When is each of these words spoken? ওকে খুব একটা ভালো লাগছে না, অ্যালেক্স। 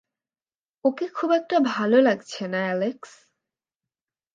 ওকে 0.85 1.05
খুব 1.15 1.29
একটা 1.31 1.57
ভালো 1.67 1.97
লাগছে 2.01 2.43
না, 2.47 2.59
অ্যালেক্স। 2.63 3.11